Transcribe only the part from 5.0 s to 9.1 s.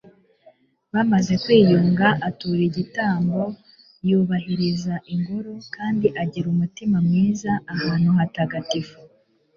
ingoro kandi agirira umutima mwiza ahantu hatagatifu